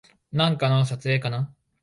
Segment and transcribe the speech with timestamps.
[0.31, 1.53] なんかの撮影かな